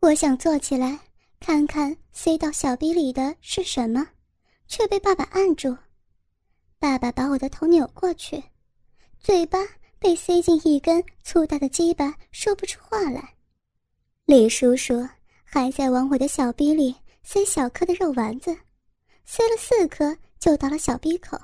[0.00, 0.98] 我想坐起来
[1.40, 4.06] 看看塞到小逼里的是什么，
[4.68, 5.76] 却被爸爸按住。
[6.78, 8.42] 爸爸把我的头扭过去，
[9.18, 9.58] 嘴巴
[9.98, 13.34] 被塞进一根粗大的鸡巴，说不出话来。
[14.26, 15.06] 李叔叔
[15.44, 18.56] 还在往我的小逼里塞小颗的肉丸子，
[19.24, 21.36] 塞了四颗就到了小逼口。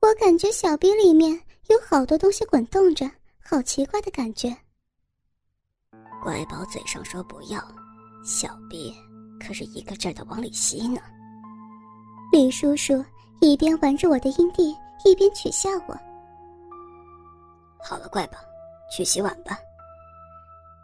[0.00, 1.32] 我感觉小逼里面
[1.68, 4.56] 有好多东西滚动着，好奇怪的感觉。
[6.22, 7.60] 乖宝嘴上说不要，
[8.22, 8.94] 小逼
[9.44, 11.00] 可是一个劲儿的往里吸呢。
[12.30, 13.02] 李叔叔
[13.40, 15.96] 一边玩着我的阴蒂，一边取笑我。
[17.82, 18.38] 好了，乖宝，
[18.94, 19.58] 去洗碗吧。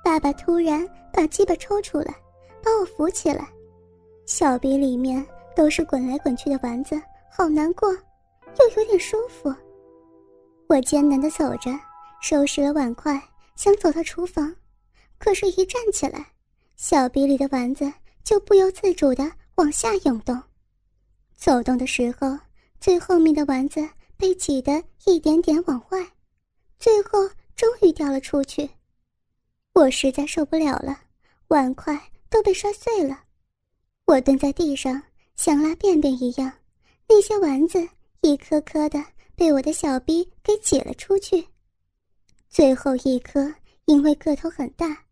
[0.03, 2.15] 爸爸突然把鸡巴抽出来，
[2.63, 3.47] 把我扶起来，
[4.25, 7.01] 小鼻里面都是滚来滚去的丸子，
[7.31, 9.55] 好难过，又有点舒服。
[10.69, 11.71] 我艰难的走着，
[12.23, 13.23] 收拾了碗筷，
[13.55, 14.53] 想走到厨房。
[15.19, 16.33] 可是，一站起来，
[16.77, 20.41] 小鼻里的丸子就不由自主的往下涌动。
[21.35, 22.39] 走动的时候，
[22.81, 23.87] 最后面的丸子
[24.17, 26.07] 被挤得一点点往外，
[26.79, 28.69] 最后终于掉了出去。
[29.73, 30.99] 我实在受不了了，
[31.49, 31.99] 碗筷
[32.31, 33.25] 都被摔碎了。
[34.05, 35.03] 我蹲在地上，
[35.35, 36.53] 像拉便便一样，
[37.09, 37.87] 那些丸子
[38.21, 39.03] 一颗颗的
[39.35, 41.47] 被我的小逼给挤了出去。
[42.49, 43.53] 最后一颗，
[43.87, 45.06] 因为个头很大。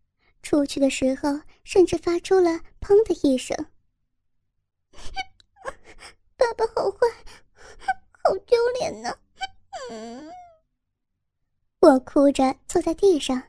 [0.45, 3.57] 出去的时候，甚至发出了“砰”的一声。
[6.37, 6.97] 爸爸好坏，
[8.11, 9.17] 好丢脸呢！
[11.79, 13.41] 我哭着坐在地上，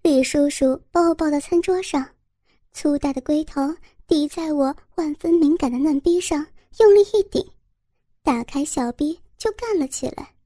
[0.00, 2.14] 李叔叔把我抱到餐桌上，
[2.72, 3.60] 粗大的龟头
[4.06, 6.46] 抵在我万分敏感的嫩逼上，
[6.78, 7.44] 用力一顶，
[8.22, 10.36] 打开小逼就干了起来。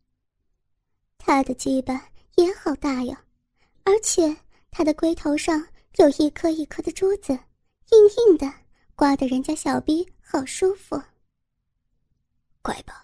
[1.19, 3.23] 他的鸡巴也好大呀，
[3.85, 4.35] 而且
[4.71, 5.69] 他的龟头上。
[5.99, 8.51] 有一颗一颗的珠子，硬硬的，
[8.95, 10.99] 刮得人家小逼好舒服。
[12.63, 12.95] 乖宝，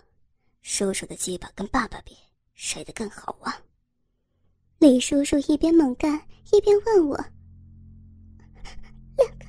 [0.62, 2.16] 叔叔的鸡巴跟爸爸比，
[2.54, 3.54] 谁的更好啊？
[4.78, 6.18] 李叔叔一边猛干
[6.50, 7.14] 一边问我
[9.18, 9.44] ：“两个，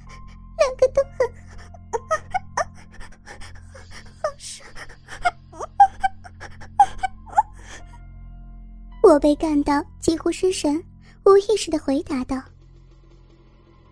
[0.58, 1.32] 两个都很
[4.22, 4.70] 好爽。”
[9.02, 10.84] 我被干到几乎失神，
[11.24, 12.44] 无意识的回答道。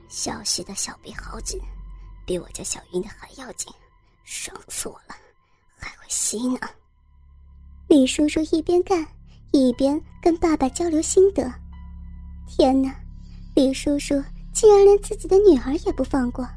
[0.09, 1.59] 小溪的小臂好紧，
[2.25, 3.71] 比我家小云的还要紧，
[4.23, 5.15] 爽死我了，
[5.77, 6.59] 还会吸呢。
[7.87, 9.05] 李叔叔一边干
[9.51, 11.51] 一边跟爸爸交流心得。
[12.47, 12.93] 天哪，
[13.55, 14.21] 李叔叔
[14.53, 16.47] 竟然连自己的女儿也不放过。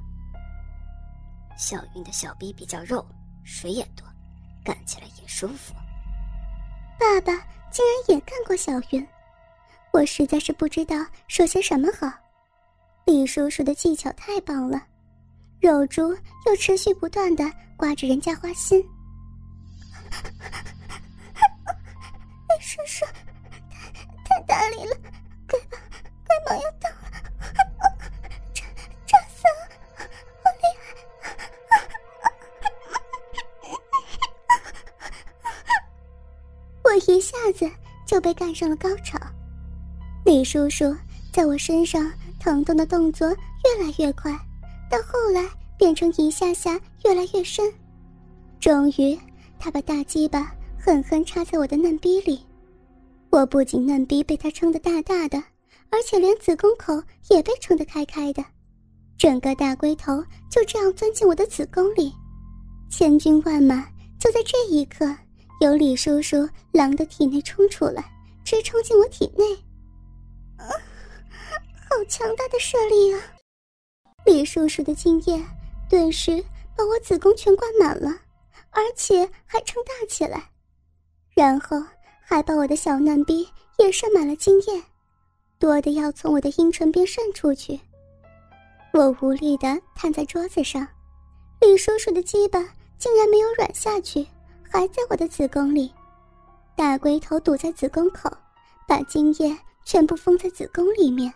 [1.57, 3.05] 小云的小臂比较肉，
[3.45, 4.07] 水也多，
[4.65, 5.75] 干起来也舒服。
[6.99, 7.33] 爸爸
[7.71, 9.07] 竟然也干过小云，
[9.93, 10.97] 我实在是不知道
[11.29, 12.11] 说些什么好。
[13.11, 14.81] 李叔叔的技巧太棒了，
[15.59, 16.17] 肉珠
[16.47, 17.45] 又持续不断的
[17.77, 18.79] 刮着人家花心。
[22.49, 23.05] 李叔叔，
[24.25, 24.97] 太太大力了，
[25.49, 25.77] 该把
[26.25, 26.95] 该把要到了，
[28.55, 28.63] 炸
[29.05, 29.69] 炸死了，
[30.45, 30.63] 好厉
[31.19, 31.35] 害！
[36.85, 37.69] 我一下子
[38.07, 39.19] 就被干上了高潮，
[40.25, 40.97] 李叔叔
[41.33, 42.09] 在我身上。
[42.41, 44.33] 疼痛的动作越来越快，
[44.91, 45.47] 到后来
[45.79, 47.71] 变成一下下越来越深，
[48.59, 49.17] 终于，
[49.59, 52.41] 他把大鸡巴狠狠插在我的嫩逼里。
[53.29, 55.39] 我不仅嫩逼被他撑得大大的，
[55.91, 58.43] 而且连子宫口也被撑得开开的，
[59.19, 62.13] 整个大龟头就这样钻进我的子宫里。
[62.89, 63.87] 千军万马
[64.19, 65.15] 就在这一刻
[65.61, 68.05] 由李叔叔狼的体内冲出来，
[68.45, 69.45] 直冲进我体内。
[71.91, 73.21] 好强大的射力啊！
[74.25, 75.45] 李叔叔的精液
[75.89, 76.43] 顿时
[76.77, 78.17] 把我子宫全灌满了，
[78.71, 80.51] 而且还撑大起来，
[81.35, 81.77] 然后
[82.23, 83.47] 还把我的小嫩逼
[83.79, 84.83] 也射满了精液，
[85.59, 87.79] 多的要从我的阴唇边渗出去。
[88.93, 90.87] 我无力的瘫在桌子上，
[91.61, 92.61] 李叔叔的鸡巴
[92.99, 94.25] 竟然没有软下去，
[94.63, 95.93] 还在我的子宫里，
[96.77, 98.31] 大龟头堵在子宫口，
[98.87, 101.35] 把精液全部封在子宫里面。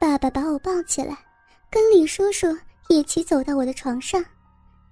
[0.00, 1.14] 爸爸把我抱起来，
[1.70, 2.46] 跟李叔叔
[2.88, 4.24] 一起走到我的床上，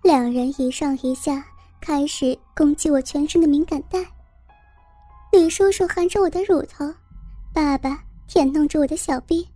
[0.02, 1.43] 两人一上一下
[1.81, 4.05] 开始攻击我全身的敏感带。
[5.32, 6.94] 李叔叔含着我的乳头，
[7.55, 9.49] 爸爸舔弄着我的小臂，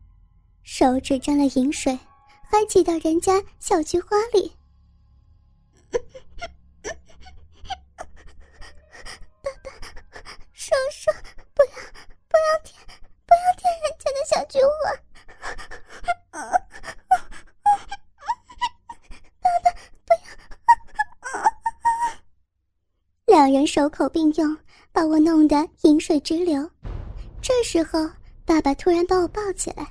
[0.62, 1.98] 手指沾了饮水，
[2.50, 4.50] 还挤到人家小菊花里。
[9.42, 9.70] 爸爸，
[10.54, 11.10] 叔叔，
[11.52, 11.76] 不要，
[12.26, 12.74] 不要舔，
[13.26, 14.98] 不要舔人家的小菊花。
[23.42, 24.56] 两人手口并用，
[24.92, 26.64] 把我弄得饮水直流。
[27.40, 28.08] 这时候，
[28.44, 29.84] 爸爸突然把我抱起来，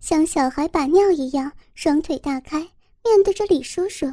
[0.00, 2.60] 像小孩把尿一样，双腿大开，
[3.04, 4.10] 面对着李叔叔。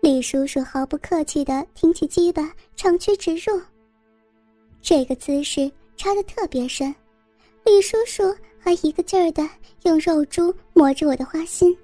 [0.00, 3.60] 李叔叔毫不客气地挺起鸡巴，长驱直入。
[4.80, 6.94] 这个姿势插得特别深，
[7.66, 9.46] 李叔叔还一个劲儿地
[9.82, 11.76] 用肉珠磨着我的花心，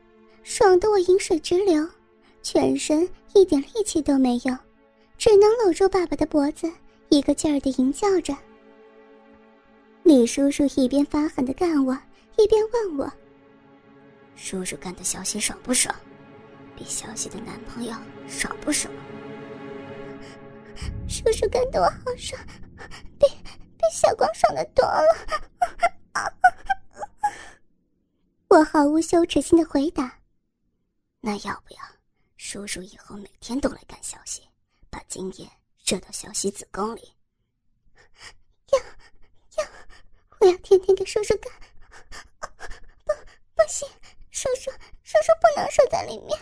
[0.43, 1.87] 爽得我饮水直流，
[2.43, 4.56] 全身一点力气都没有。
[5.19, 6.73] 只能搂住爸爸的脖子，
[7.09, 8.32] 一个劲儿的吟叫着。
[10.05, 11.93] 李叔叔一边发狠的干我，
[12.37, 13.12] 一边问我
[14.37, 15.93] ：“叔叔干的小喜爽不爽？
[16.76, 17.93] 比小喜的男朋友
[18.29, 18.94] 爽不爽？”
[21.09, 22.41] 叔叔干的我好爽，
[23.19, 25.03] 比比小光爽的多了。
[28.49, 30.21] 我毫无羞耻心的回答
[31.21, 31.81] ：“那要不要
[32.37, 34.43] 叔叔以后每天都来干小喜？”
[34.99, 35.49] 把精液
[35.85, 37.12] 射到小喜子宫里。
[38.73, 38.79] 要
[39.62, 39.71] 要，
[40.41, 41.53] 我要天天给叔叔干。
[43.06, 43.12] 不，
[43.55, 43.89] 不行，
[44.33, 44.73] 叔叔，
[45.05, 46.37] 叔叔不能射在里面。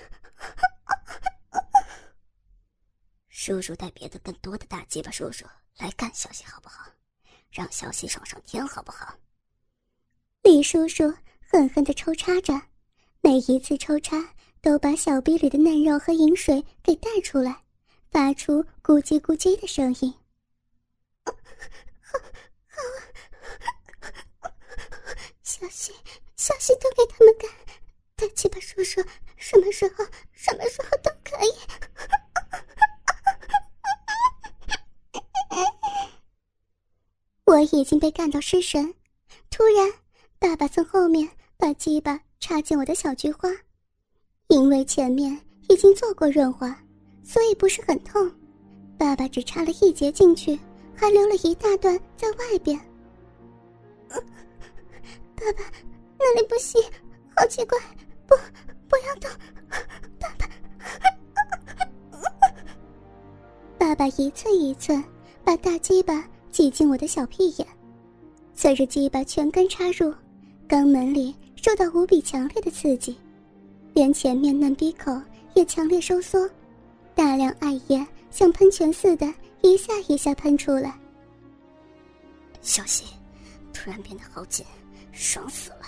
[3.29, 5.45] 叔叔带别的更多的大鸡巴叔叔
[5.77, 6.91] 来干小喜好不好？
[7.51, 9.19] 让小喜爽上天好不好？
[10.41, 12.55] 李叔叔狠狠的抽插着，
[13.21, 17.66] 每一次抽插都把小臂里的嫩肉和饮水给带出来。
[18.17, 20.15] 发出咕叽咕叽的声音。
[25.45, 25.95] 小心，
[26.35, 27.51] 小心都给他们干。
[28.17, 29.05] 大鸡巴叔叔，
[29.37, 29.97] 什么时候，
[30.33, 31.53] 什么时候都可以。
[37.45, 38.95] 我已经被干到失神，
[39.51, 39.93] 突然，
[40.39, 41.29] 爸爸从后面
[41.59, 43.51] 把鸡巴插进我的小菊花，
[44.47, 45.39] 因为前面
[45.69, 46.83] 已经做过润滑。
[47.27, 48.31] 所以不是很痛，
[48.97, 50.57] 爸爸只插了一节进去，
[50.95, 52.79] 还留了一大段在外边。
[54.09, 55.65] 爸爸，
[56.19, 56.81] 那里不行，
[57.37, 57.77] 好奇怪，
[58.29, 58.37] 不，
[58.89, 59.29] 不要动，
[60.21, 60.47] 爸爸。
[63.77, 65.03] 爸爸一寸一寸
[65.45, 67.67] 把大鸡巴挤进我的小屁眼，
[68.55, 70.15] 随着鸡巴全根插入，
[70.69, 73.19] 肛门里受到无比强烈的刺激，
[73.95, 75.13] 连前面嫩逼口
[75.55, 76.49] 也强烈收缩。
[77.17, 79.27] 大量艾叶像喷泉似的，
[79.63, 80.95] 一下一下喷出来。
[82.61, 83.09] 小心，
[83.73, 84.67] 突然变得好紧，
[85.13, 85.87] 爽死了。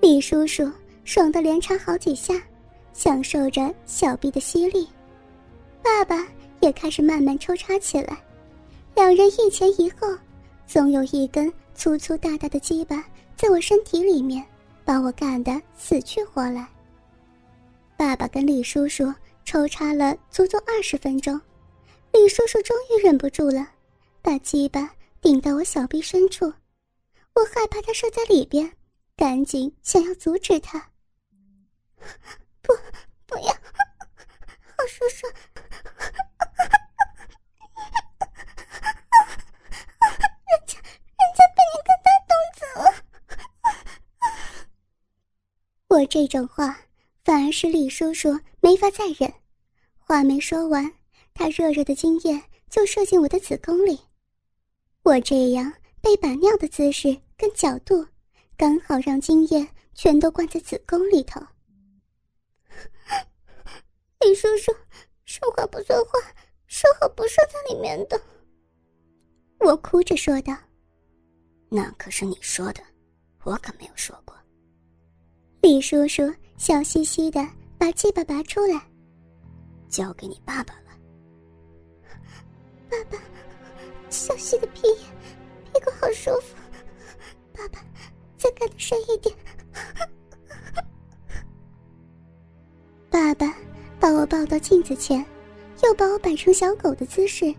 [0.00, 0.68] 李叔叔
[1.04, 2.34] 爽的连插好几下，
[2.92, 4.88] 享受着小臂的吸力。
[5.84, 6.26] 爸爸
[6.58, 8.18] 也开始慢慢抽插起来，
[8.96, 10.08] 两人一前一后，
[10.66, 13.04] 总有一根粗粗大大的鸡巴
[13.36, 14.44] 在我身体里面，
[14.84, 16.66] 把我干得死去活来。
[17.96, 19.04] 爸爸跟李叔叔。
[19.44, 21.40] 抽插了足足二十分钟，
[22.12, 23.66] 李叔叔终于忍不住了，
[24.22, 26.46] 把鸡巴顶到我小臂深处。
[27.34, 28.72] 我害怕他射在里边，
[29.16, 30.90] 赶紧想要阻止他。
[32.60, 32.72] 不，
[33.26, 35.26] 不要，我叔叔，
[40.48, 42.84] 人家，人家被你干大肚子了。
[45.88, 46.78] 我这种话，
[47.24, 49.32] 反而是李叔叔没法再忍。
[49.96, 50.92] 话没说完，
[51.32, 53.98] 他热热的精液就射进我的子宫里。
[55.02, 58.06] 我这样被把尿的姿势跟角度，
[58.56, 61.40] 刚好让精液全都灌在子宫里头。
[64.20, 64.72] 李叔叔，
[65.24, 66.12] 说话不算话，
[66.66, 68.20] 说好不射在里面的。
[69.60, 70.56] 我哭着说道
[71.70, 72.82] ：“那可是你说的，
[73.44, 74.36] 我可没有说过。”
[75.62, 76.22] 李叔叔
[76.62, 77.44] 笑嘻嘻的
[77.76, 78.80] 把鸡巴拔出来。
[79.88, 80.92] 交给你爸爸了。
[82.88, 83.18] 爸爸，
[84.10, 86.54] 小溪的屁，屁股好舒服。
[87.52, 87.84] 爸爸，
[88.38, 89.34] 再干的深一点。
[93.10, 93.52] 爸爸
[93.98, 95.18] 把我抱到镜子前，
[95.82, 97.52] 又把我摆成小狗的姿势，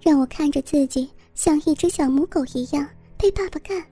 [0.00, 2.88] 让我看着自己像一只小母狗一样
[3.18, 3.84] 被爸爸干。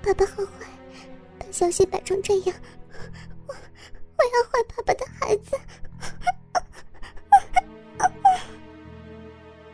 [0.00, 0.68] 爸爸好坏，
[1.50, 2.56] 小溪摆成这样，
[3.46, 5.56] 我我要坏爸爸的孩子。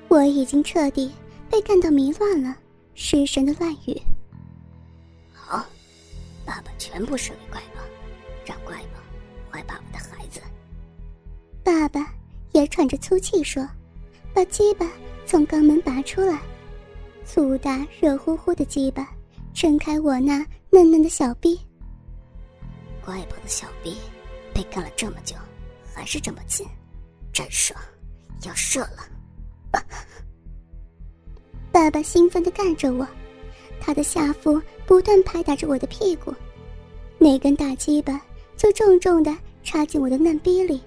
[0.08, 1.12] 我已经彻底
[1.50, 2.56] 被干到迷乱了，
[2.94, 4.00] 失神的乱语。
[5.32, 5.66] 好，
[6.44, 7.82] 爸爸全部射给怪宝，
[8.44, 9.00] 让怪宝
[9.50, 10.40] 坏爸爸的孩子。
[11.62, 12.14] 爸爸
[12.52, 13.68] 也喘着粗气说
[14.32, 14.90] ：“把鸡巴
[15.26, 16.40] 从肛门拔出来，
[17.24, 19.12] 粗大热乎乎的鸡巴
[19.52, 20.38] 撑开我那
[20.70, 21.60] 嫩嫩的小臂。
[23.06, 23.96] 怪宝的小臂
[24.52, 25.36] 被干了这么久。”
[25.94, 26.68] 还是这么紧，
[27.32, 27.80] 真爽，
[28.44, 29.08] 要射了。
[31.72, 33.08] 爸爸兴奋地干着我，
[33.80, 36.34] 他的下腹不断拍打着我的屁股，
[37.16, 38.20] 那根大鸡巴
[38.58, 39.34] 就重重地
[39.64, 40.82] 插进我的嫩逼里，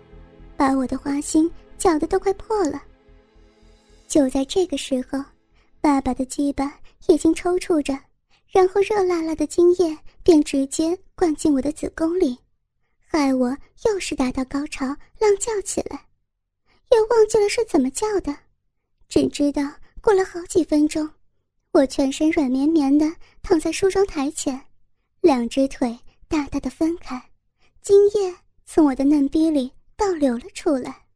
[0.56, 2.80] 把我的花心搅得都快破了。
[4.08, 5.20] 就在这个时候，
[5.82, 6.72] 爸爸的鸡巴
[7.08, 7.98] 已经抽搐着，
[8.52, 9.98] 然后热辣辣的精液
[10.30, 12.38] 便直接灌进我的子宫里，
[13.00, 16.06] 害我又是达到高潮，浪叫起来，
[16.92, 18.38] 也忘记了是怎么叫的，
[19.08, 19.64] 只知道。
[20.02, 21.10] 过了好几分钟，
[21.72, 24.68] 我全身软绵绵的躺在梳妆台前，
[25.22, 27.32] 两只腿大大的分开，
[27.82, 28.36] 精液
[28.68, 31.08] 从我的嫩逼里倒流了出来。